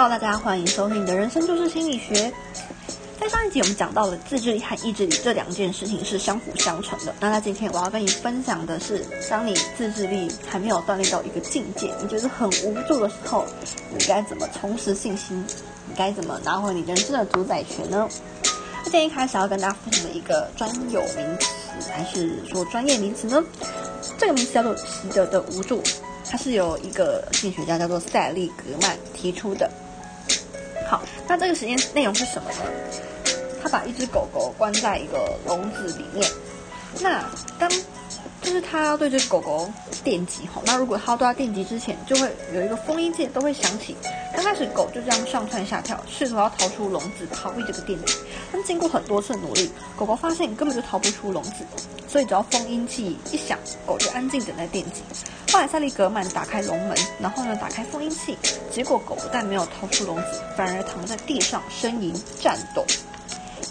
[0.00, 2.32] Hello，大家欢迎收听你的人生就是心理学。
[3.20, 7.14] 在上一集我们讲到了自制力和意志力这两件事情是相辅相成的。
[7.20, 13.44] 那在今天我要跟你分享的是，当你自制力还没有锻炼到一个境界，你觉得很无助的时候，
[13.90, 15.44] 你该怎么重拾信心？
[15.86, 18.08] 你该怎么拿回你人生的主宰权呢？
[18.78, 23.44] 那今天一开始要跟大家分享的一个专有名词，还是说专业名词呢？
[24.16, 25.82] 这个名词叫做习得的无助，
[26.24, 29.70] 它是由一个心理学家叫做塞利格曼提出的。
[30.90, 32.56] 好，那这个实验内容是什么呢？
[33.62, 36.28] 他把一只狗狗关在一个笼子里面，
[37.00, 37.24] 那
[37.60, 37.70] 当
[38.42, 39.70] 就是他要对这狗狗
[40.02, 43.94] 电击吼，那如果他对它电击之前，就会有一个封音键都会响起。
[44.34, 48.14] 刚开始狗就这样上蹿下跳，试图要逃出笼子，逃避这个电击。
[48.50, 51.64] 但经过很多次努力，狗狗发现根本就逃不出笼子，
[52.08, 55.02] 所以只要封音器一响，狗就安静等待电击。
[55.52, 58.38] 后来塞利格曼打开笼门，然后呢打开封印器，
[58.70, 62.84] 结果狗不但没有逃出笼子，反而躺在地上呻吟战斗。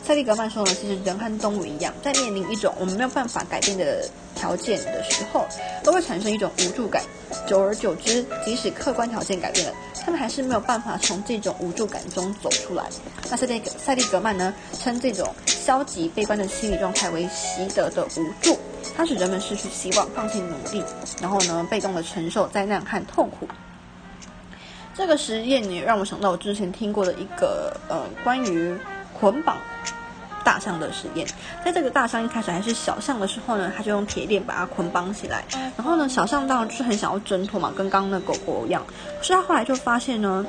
[0.06, 4.06] 塞利格曼说呢，其实人和动物一样，在面临一种我们没有办法改变的
[4.36, 5.46] 条件的时候，
[5.82, 7.02] 都会产生一种无助感。
[7.48, 9.74] 久而久之，即使客观条件改变了，
[10.10, 12.84] 他们还是没有办法从这种无助感中走出来。
[13.30, 18.58] 那塞利塞利格曼呢，称这种消极悲观的心理状态为习得的无助，
[18.98, 20.84] 它使人们失去希望，放弃努力，
[21.22, 23.48] 然后呢，被动的承受灾难和痛苦。
[24.96, 28.76] 这个实验也让我想到我之前听过的一个呃关于
[29.14, 29.58] 捆绑。
[30.44, 31.28] 大象的实验，
[31.64, 35.44] 在这个大象一开始还是小象的时候呢，他就用铁链把它捆绑起来。
[35.78, 38.84] 然后呢，小象当然就是很想要挣脱嘛，跟刚刚的狗狗一样。
[39.18, 40.46] 可是他后来就发现呢，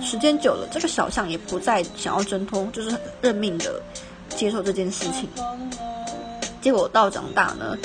[0.00, 3.80] 时间久了，这个小象也不再想要挣脱，就是认命的
[4.28, 5.28] 接受这件事情。
[6.60, 7.76] 结果到长大呢，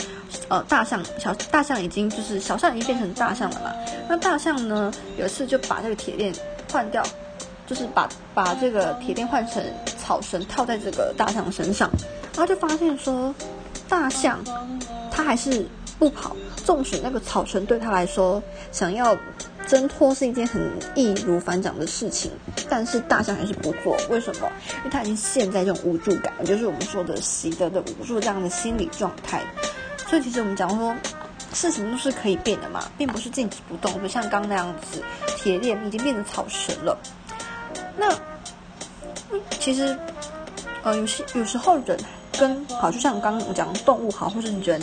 [0.48, 3.72] 呃，大象小大象已经就是小象已经变成大象了嘛。
[4.08, 6.34] 那大象呢，有一次就把这个铁链
[6.72, 7.04] 换掉。
[7.68, 9.62] 就是把把这个铁链换成
[10.08, 11.92] 草绳套在这个大象身上，
[12.34, 13.36] 然后就发现说，
[13.90, 14.40] 大象
[15.12, 15.68] 它还是
[16.00, 18.42] 不跑，纵使那个草绳对它来说
[18.72, 19.14] 想要
[19.68, 22.32] 挣脱是一件很易如反掌的事情，
[22.70, 23.98] 但是大象还是不做。
[24.10, 24.50] 为什么？
[24.78, 29.42] 因为它已经陷在这种无助感，就是我们说的习得的无助这样的心理状态。
[30.08, 30.96] 所以其实我们讲说，
[31.54, 35.04] 事情都是可以变的嘛，并不是静止不动，就像刚那样子，
[35.36, 36.98] 铁链已经变成草绳了。
[37.98, 38.10] 那，
[39.68, 39.98] 其实，
[40.82, 42.00] 呃，有些有时候人
[42.40, 44.82] 跟好，就像刚刚我讲动物好，或是人，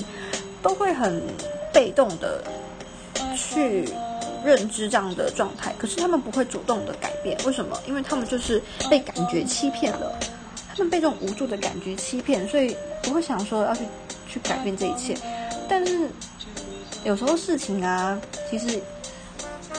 [0.61, 1.23] 都会很
[1.73, 2.45] 被动的
[3.35, 3.89] 去
[4.45, 7.81] 认知这样的状态，可是他们不会主动的改变，为什么？
[7.89, 10.19] 因为他们就是被感觉欺骗了，
[10.77, 13.85] 他们被这种无助的感觉欺骗，所以不会想说要去
[14.29, 15.17] 去改变这一切。
[15.67, 16.11] 但是
[17.05, 18.21] 有时候事情啊，
[18.51, 18.83] 其实。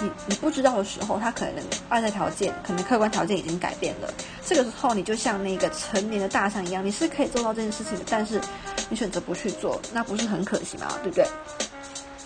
[0.01, 4.13] 你你不知道的时候，他可能外在条件，可能客观条件已经改变了。
[4.45, 8.39] 这个时候，你就像那个成年的大象一样，你是可以做到这件事情的，但是
[8.89, 10.87] 你选择不去做，那不是很可惜吗？
[11.01, 11.25] 对不对？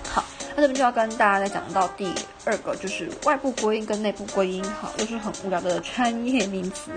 [0.10, 0.24] 好，
[0.56, 2.12] 那这边就要跟大家再讲到第
[2.46, 4.64] 二个，就是外部归因跟内部归因。
[4.72, 6.92] 好，又是很无聊的专业名词，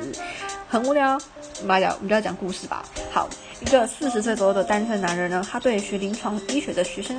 [0.69, 1.19] 很无聊。
[1.61, 2.85] 我们聊，我们就要讲故事吧。
[3.13, 3.29] 好。
[3.61, 7.17] 一个四十岁左右的单身男人呢，他对学临床医学的学生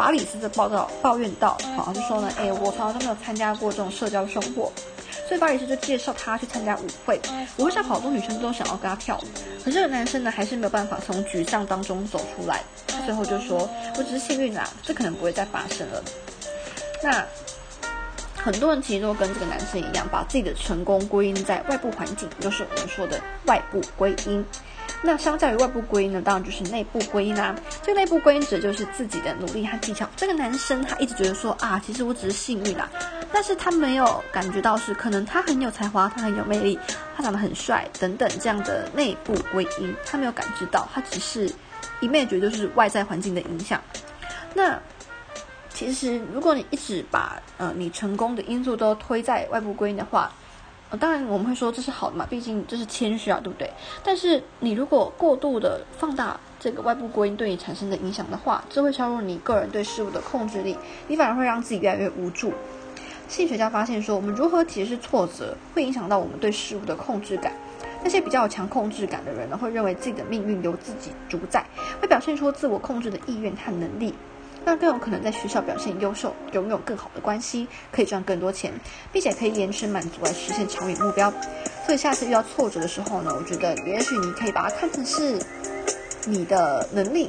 [0.00, 4.72] 法里斯的报道抱怨道：“好像，就说呢，哎，我从来都没有参加过这种社交生活。”
[5.28, 7.20] 所以巴里斯就介绍他去参加舞会，
[7.58, 9.24] 舞会上好多女生都想要跟他跳舞，
[9.62, 12.62] 可是这个男生呢，还是没有办法从沮丧当中走出来。
[12.86, 13.68] 他最后就说
[13.98, 16.02] ：“我只是幸运啦，这可能不会再发生了。”
[17.04, 17.22] 那
[18.42, 24.42] 很多人其实都跟这个男生一样，把自己的成功归因在外部环境，就是我们说的外部归因。
[25.02, 27.54] 那相较于外部归因呢，当然就是内部归因啦。
[27.82, 30.06] 这个内部归因指的就是自己的努力和技巧。
[30.14, 32.86] 这个男生他一直觉得说啊，其实我只是幸运啦，
[33.32, 36.78] 但是他没有感觉到是可能他很有才华，他很有魅力，
[37.16, 41.50] 他长得很帅等等这样的内部归因，他没有感知到，他只是
[42.00, 43.80] 一面觉得就是外在环境的影响。
[44.54, 44.78] 那
[45.72, 50.30] 其实如果你一直把呃你成功的因素都推在外部归因的话，
[50.98, 53.70] 当然我们会说这是好的嘛，毕竟这是谦虚啊，对不对？
[54.02, 60.76] 但是你如果过度的放大这个外部归因对你产生的影响的话，这会削弱你个人对事物的控制力，
[61.06, 62.52] 你反而会让自己越来越无助。
[63.28, 67.52] 心理学家发现说，我们如何解释挫折，会影响到我们对事物的控制感。
[68.02, 71.64] 那些比较有强控制感的人呢，会认为自己的命运由自己主宰，
[72.00, 74.14] 会表现出自我控制的意愿和能力。
[74.64, 78.72] 那更有可能在学校表现优秀，拥有更好的关系，可以赚更多钱，
[79.10, 81.32] 并且可以延迟满足来实现长远目标。
[81.86, 85.38] 所以下次遇到挫折的时候呢，我觉得也许你可以把它看成是
[86.26, 87.28] 你的能力、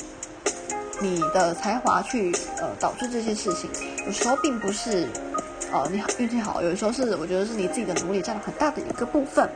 [0.99, 3.69] 你的才华去呃导致这些事情。
[4.05, 5.07] 有时候并不是
[5.71, 9.49] 呃你运气好，有时候是我觉得是你自己的努力占了很大的一个部分。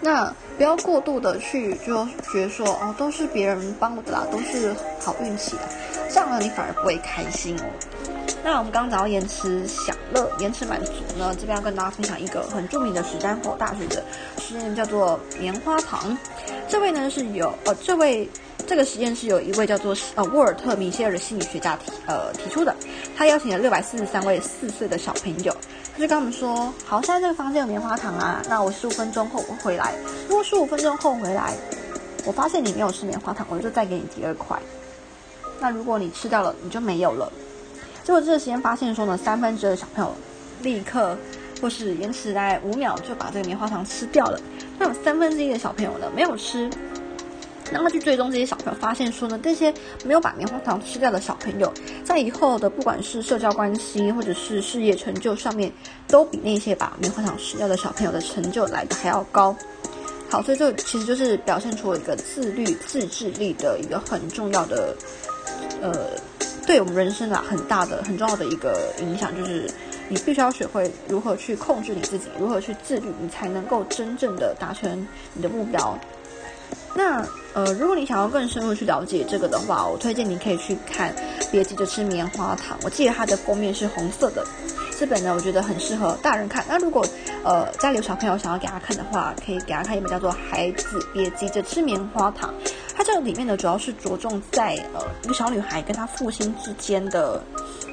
[0.00, 5.66] 那不要过度的去就觉得说哦都是别人帮我的啦，都是好运气啊，
[6.08, 7.64] 这样呢你反而不会开心哦。
[8.44, 14.02] 那我们刚刚讲到延迟享乐、延迟满足呢，这边要跟大家分享一个很著名的史丹佛大学的
[14.38, 16.16] 实验，叫做棉花糖。
[16.68, 18.28] 这位呢是有呃这位。
[18.66, 22.74] 这个实验是有一位叫做呃沃尔特·米歇尔的心理学家提呃提出的。
[23.16, 25.56] 他邀请了六百四十三位四岁的小朋友，
[25.94, 29.94] 他就跟我们说：好，现在这个房间有棉花糖啊，那我十五分钟后回来。
[30.28, 31.54] 如果十五分钟后回来，
[32.26, 34.58] 我发现你没有吃棉花糖，我就再给你第二块。
[35.60, 37.30] 那如果你吃掉了，你就没有了。
[38.04, 40.14] 结果这个实验发现说呢，三分之二的小朋友
[40.62, 41.16] 立刻
[41.60, 44.40] 或是延迟大概五秒就把这个棉花糖吃掉了。
[44.78, 46.70] 那有三分之一的小朋友呢没有吃。
[47.70, 49.70] 那么去追踪这些小朋友，发现说呢，这些
[50.02, 51.70] 没有把棉花糖吃掉的小朋友，
[52.02, 55.70] 在以后的不管是社交关系或者是事业成就上面，
[56.06, 59.54] 都比那些把棉花糖吃掉的小朋友的成就来的还要高。
[60.30, 64.96] 好，所以这其实就是表现出了一个自律、自制力的一个很重要的，
[65.80, 66.10] 呃，
[66.66, 69.70] 对我们人生啊很大的、很重要的一个影响，就是
[70.08, 75.98] 你必须要学会如何去控制你自己，如何去自律，你才能够真正的达成你的目标。
[76.94, 81.14] 那呃，如果你想要更深入去了解这个的话，我推荐你可以去看
[81.50, 82.76] 《别急着吃棉花糖》。
[82.82, 84.44] 我记得它的封面是红色的，
[84.98, 86.64] 这本呢我觉得很适合大人看。
[86.68, 87.06] 那如果
[87.44, 92.52] 呃家里有小朋友想要给他看的话，可以给他看一本叫做《孩子别急着吃棉花糖》。
[92.98, 97.40] 它这个里面呢主要是着重在呃一个小女孩跟她父亲之间的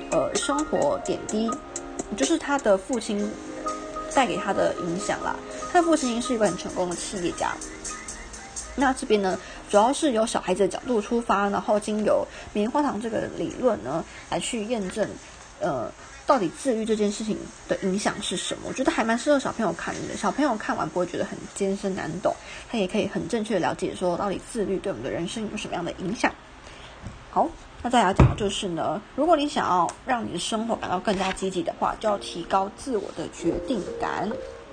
[0.09, 1.47] 呃生活点滴，
[2.17, 3.31] 就是她的父亲
[4.15, 5.35] 带给她的影响啦。
[5.71, 7.51] 她的父亲是一个很成功的企业家。
[8.75, 9.37] 那这边呢，
[9.69, 15.07] 主要是由小孩子的角度出发，然后经由棉花糖这个理论呢，来去验证，
[15.59, 15.87] 呃，
[16.25, 17.37] 到底自律这件事情
[17.67, 18.63] 的影响是什么？
[18.67, 20.17] 我觉得还蛮适合小朋友看的。
[20.17, 22.33] 小朋友看完不会觉得很艰深难懂，
[22.69, 26.31] 他也可以很正确的了解说，到底自律对我们的人生有什么样的影响。
[27.31, 27.47] 好，
[27.83, 34.29] 那再来讲就是呢，如果你想要让你的生活感到更加积极的话，就要提高自我的决定感。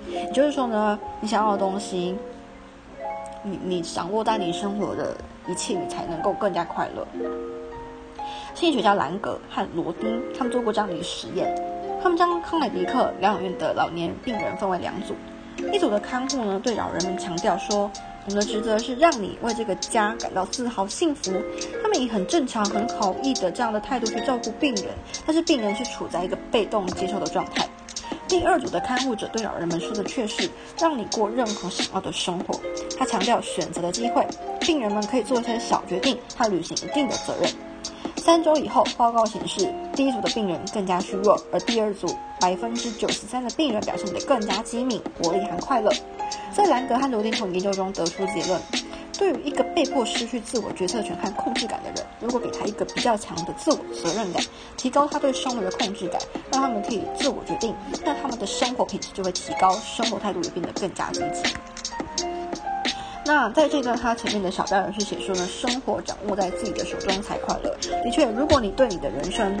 [0.09, 2.15] 也就是说呢，你想要的东西。
[3.45, 5.17] 你你掌握在你生活的
[5.49, 7.05] 一切，你才能够更加快乐。
[8.53, 11.53] 心理学家兰格和罗丁他们做过这样的一个实验，
[12.01, 15.15] 他们将康乃狄克疗养院的老年病人分为两组，
[15.73, 17.91] 一组的看护呢对老人们强调说，
[18.25, 21.33] 我们的职责是让你为这个家感到自豪幸福。
[21.81, 24.85] 他们以很正常、很好意的这样的态度去照顾病人，
[25.25, 27.67] 但是病人是处在一个被动接受的状态。
[28.27, 32.59] 第二组的看护者对老人们说的却是让你过任何想要的生活。
[32.97, 34.25] 他强调选择的机会，
[34.61, 37.51] 病人们可以做一些小决定，他履行一定的责任。
[38.23, 42.07] 三周以后，报告显示第一组的病人更加虚弱，而第二组
[42.39, 45.91] 百分之九十三的病人表现得更加机敏、活力和快乐。
[46.55, 48.61] 在兰格和罗丁从研究中得出结论。
[49.19, 54.41] 对于一个被迫失去自我决策权和控制感的人，如果给他一个比较强的自我责任感，
[54.77, 56.19] 提高他对生活的控制感，
[56.49, 61.43] 让他们可以自我决定，那他们的生活品质就会提高，生活态度也变得更加积极。
[63.25, 67.75] 那在这段他前面的小标语是写说呢，生活掌握在自己的手中才快乐。
[68.03, 69.57] 的确，如果你对你的人生，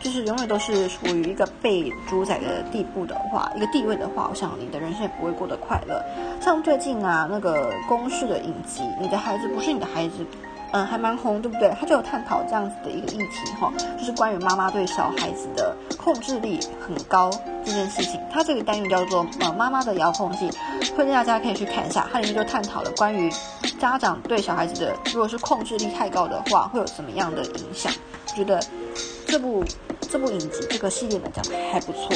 [0.00, 6.02] 就是永远都是处于一个被主宰的地步的话，一个地位的话，我想你的人生也不会过得快乐。
[6.40, 10.24] 像最近啊，那个公式的影集，你的孩子不是你的孩子，
[10.72, 11.72] 嗯，还蛮红，对不对？
[11.80, 17.30] 他就有探讨这样子的一个议题哈，就是关于妈妈对小孩子的控制力很高
[17.64, 18.20] 这件事情。
[18.30, 20.50] 它这个单元叫做呃妈妈的遥控器，
[20.94, 23.30] 推荐大家可以去看一下，它里面就探讨了关于
[23.78, 27.92] 家长对小孩子的，如果是控制力太高的话，会有什么样的影响？
[28.28, 28.60] 我觉得
[29.26, 29.64] 这部。
[30.08, 32.10] 这部影集这个系列呢讲的还不错，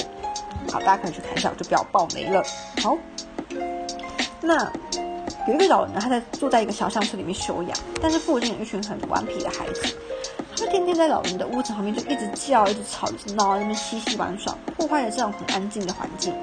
[0.71, 2.41] 好，大家可以去看一下，就不要爆雷了。
[2.81, 2.97] 好，
[4.41, 4.71] 那
[5.49, 9.95] 有一个老人，他在住在一个小巷子里面休养，但是附近有一群很顽皮的孩子，
[10.57, 16.35] 他们天天在老人的屋子旁边就一直叫、一直吵、一直闹，在那边嬉戏玩耍，破坏了这样很安静的环境。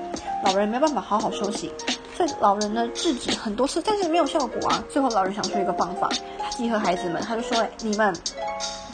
[0.44, 1.72] 老人没办法好好休息，
[2.16, 4.84] 所以老人呢制止很多次，但是没有效果啊。
[4.90, 8.16] 最后老人想出一个方法，他集合孩子们，他就说：“你们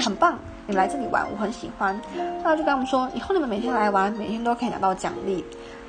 [0.03, 1.99] 很棒。”你们来这里玩，我很喜欢。
[2.41, 5.43] 那就跟他们说，以后你们每天来玩，每天都可以拿到奖励。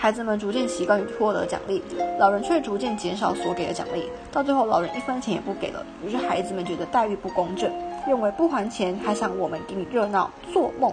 [0.05, 1.83] 孩子们逐渐习惯于获得奖励，
[2.19, 4.07] 老人却逐渐减少所给的奖励。
[4.31, 5.83] 到最后，老人一分钱也不给了。
[6.05, 7.73] 于是孩子们觉得待遇不公正，
[8.07, 10.93] 认为不还钱还想我们给你热闹做梦。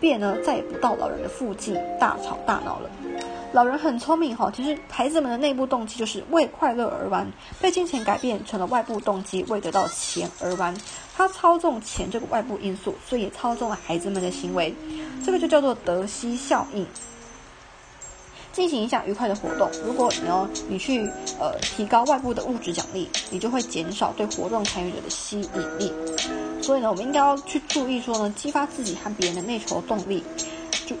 [0.00, 2.90] 便呢再也不到老人的附近大吵大闹了。
[3.52, 7.30] 老人很聪明哈，其实孩子们的内部动机就是为快乐而玩，
[7.60, 10.74] 被金钱改变成了外部动机，为得到钱而玩。
[11.16, 14.74] 他操纵钱这个外部因素，所以也操纵了孩子们的行为。
[15.24, 16.84] 这个就叫做德西效应。
[18.52, 21.02] 进行一项愉快的活动，如果你要你去
[21.38, 25.92] 呃提高外部的物质奖励，你就会减少对活动参与者的吸引力。
[26.62, 30.22] 所以呢，我们应该要去注意说呢，激发自己和别人的内求动力。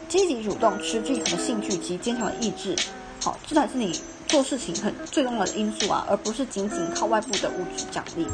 [0.08, 2.76] 积极主动、持之以恒的兴趣及坚强的意志，
[3.24, 8.24] 好，这才是你做事情很最重要的因素啊，而不是仅仅靠外部的物质奖励。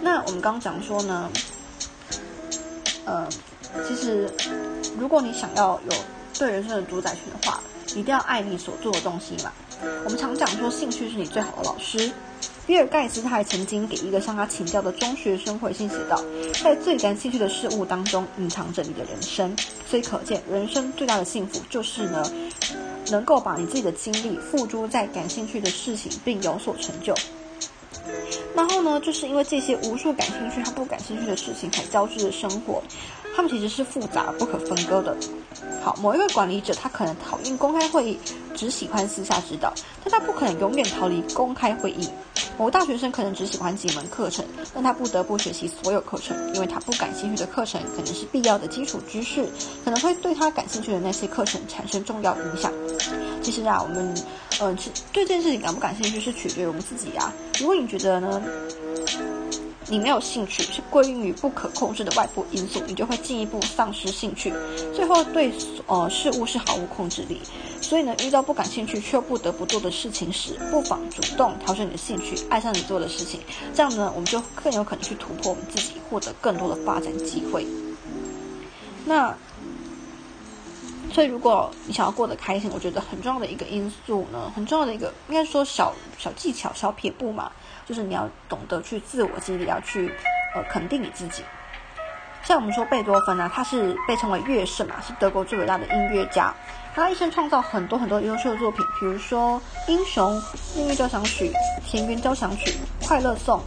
[0.00, 1.30] 那我们刚刚讲说呢，
[3.04, 3.28] 呃，
[3.86, 4.32] 其实
[4.98, 5.96] 如果你想要有
[6.38, 9.52] 对人生的主宰权的话，一定要爱你所做的东西嘛。
[10.04, 12.10] 我们常讲说，兴趣是你最好的老师。
[12.66, 16.22] 比尔盖茨他还曾经给一个向他请教的中学生回信写道
[16.62, 19.56] ：“在最感兴趣的事物当中，隐藏着你的人生。”
[19.88, 22.30] 所以可见，人生最大的幸福就是呢，
[23.10, 27.14] 能够把你自己的精力付诸在感兴趣的事情，并有所成就。
[28.58, 32.82] 然后呢，就是因为这些无数感兴趣和不感兴趣的事情才交织的生活，
[33.36, 35.16] 他们其实是复杂不可分割的。
[35.80, 38.18] 好，某一个管理者他可能讨厌公开会议，
[38.56, 39.72] 只喜欢私下指导，
[40.02, 42.08] 但他不可能永远逃离公开会议。
[42.58, 49.46] 某大学生可能只喜欢几门课程，但他不得不学习所有课程，因为他不感兴趣的课程可能是必要的基础知识，
[49.84, 52.72] 可能会对他感兴趣的那些课程产生重要影响。
[53.40, 54.12] 其实啊，我们
[54.60, 54.76] 嗯，
[55.12, 57.32] 对这件事情感不感兴趣是取决于我们自己啊。
[57.60, 58.42] 如果你觉得呢？
[59.90, 64.52] 你没有兴趣，是归因于不可控制的外部因素，你就会进一步丧失兴趣，
[64.94, 65.50] 最后对
[65.86, 67.40] 呃事物是毫无控制力。
[67.80, 73.40] 所以呢，遇到不感兴趣却不得不做的事情时，不妨主动调整你的兴趣，爱上你做的事情，
[73.74, 77.66] 这样呢，我们就更有可能去突破我们自己，获得更多的发展机会。
[79.06, 79.34] 那，
[81.12, 87.50] 所以如果你想要过得开心，我觉得很重要的一个因素呢，很重要的一个应该说小小技巧、小撇步嘛。
[87.86, 90.12] 就是你要懂得去自我激励，要去
[90.54, 91.42] 呃肯定你自己。
[92.44, 96.54] 像我们说贝多芬啊，他是被称为乐圣嘛，是德国最伟大的音乐家。
[96.94, 100.34] 他一生创造很多很多优秀的作品，比如说《英雄》
[100.76, 101.50] 《命运交响曲》
[101.86, 102.70] 《田园交响曲》
[103.06, 103.58] 《快乐颂》。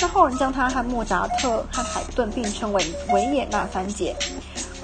[0.00, 2.82] 那后人将他和莫扎特和海顿并称为
[3.12, 4.14] 维也纳三杰。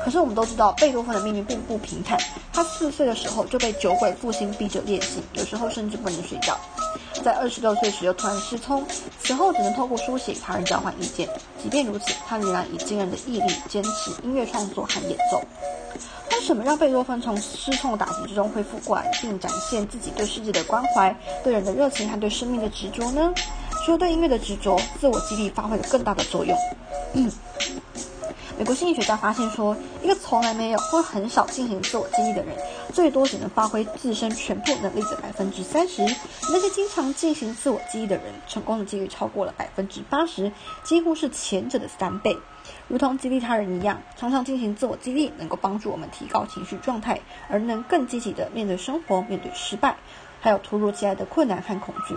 [0.05, 2.19] 可是我们都知道，贝多芬的命运并不平坦。
[2.53, 6.59] 他四岁的时候就被酒鬼父亲逼着练习，有时候甚至不能睡觉。
[7.23, 8.85] 在二十六岁时又突然失聪，
[9.21, 11.29] 此后只能透过书写与他人交换意见。
[11.63, 15.43] 即便如此，他仍然以惊人的毅力坚持音乐创作和演奏。
[16.33, 23.33] 为什么让贝多芬从失聪的打击之中恢复过来，并展现自己对世界的关怀、对人的热情和对生命的执着呢？
[23.87, 26.57] 除了对音乐的执着，自我激励发挥了更大的作用。
[28.57, 32.57] 美国心理学家发现说，一个从来没有或很少进行自我激励的人，
[32.93, 36.05] 最多只能发挥自身全部能力的百分之三十；
[36.53, 40.53] 那些经常进行自我激励的人，成功的几率超过了百分之八十，
[40.85, 42.39] 几乎是前者的三倍。
[42.87, 49.97] 如同激励他人一样，常常进行自我激励，能够帮助我们提高情绪状态，而能更积极的面对生活、面对失败，
[50.41, 52.15] 还有突如其来的困难和恐惧。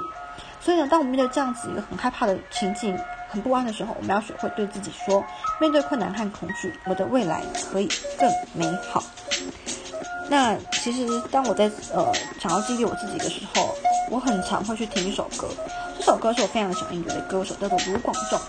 [0.62, 2.96] 所以呢，当我们面对这样子一个很害怕的情境，
[3.30, 5.24] 很不安的时候，我们要学会对自己说：
[5.60, 9.04] 面对困难和恐惧，我的未来可以更美好。
[10.30, 13.76] 那其实当我在呃想要激励我自己的时候，
[14.10, 15.48] 我很常会去听一首歌。
[15.98, 18.40] 这首歌是我非常喜欢的歌手，叫做卢广仲。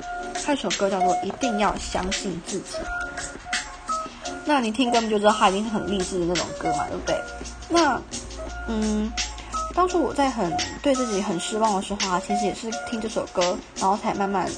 [0.44, 2.76] 他一首歌叫做《一定要相信自己》。
[4.44, 7.20] 那你听歌就知道他已经是很励志的那种歌嘛，对不对？
[7.68, 8.00] 那
[8.68, 9.12] 嗯。
[9.78, 14.50] 当初我在很对自己很失望的时候啊，其实也是听这首歌，然后才慢慢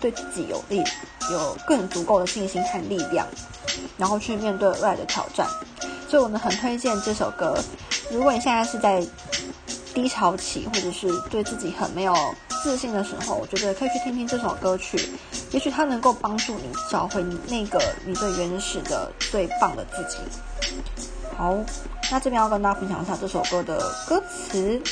[0.00, 0.82] 对自己有力，
[1.30, 3.26] 有更足够的信心和力量，
[3.98, 5.46] 然后去面对未来的挑战。
[6.08, 7.54] 所以，我们很推荐这首歌。
[8.10, 9.06] 如果你现在是在
[9.92, 12.16] 低潮期，或者是对自己很没有
[12.62, 15.06] 自信的时候，我觉得可以去听听这首歌曲，
[15.50, 20.16] 也许它能够帮助你找回你那个你最原始的、最棒的自己。
[21.40, 21.56] 好。
[22.10, 24.82] 那这边要跟大家分享一下这首歌的歌词，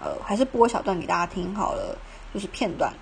[0.00, 1.96] 呃，还是播小段给大家听好了，
[2.34, 2.92] 就是片段。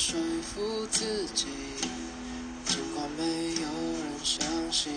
[0.00, 0.16] 说
[0.54, 1.46] 服自己，
[2.64, 3.24] 尽管没
[3.60, 3.66] 有
[3.98, 4.92] 人相信，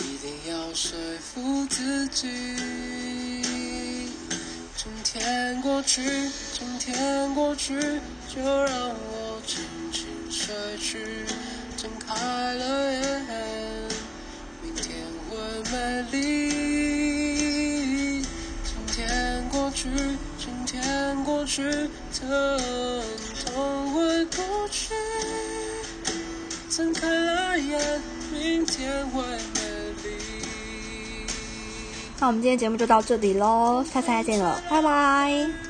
[0.00, 2.28] 一定要说服自己。
[4.76, 6.02] 今天过去，
[6.52, 7.72] 今天过去，
[8.28, 11.24] 就让我轻轻睡去，
[11.78, 12.14] 睁开
[12.52, 13.26] 了眼，
[14.62, 14.94] 明天
[15.30, 15.38] 会
[15.72, 16.18] 美丽。
[18.62, 19.88] 今天过去，
[20.38, 21.88] 今天过去，
[28.32, 29.60] 明天会美
[30.02, 30.16] 丽。
[32.18, 35.69] 那我们今天节目就到这里喽，下次再见了，拜拜。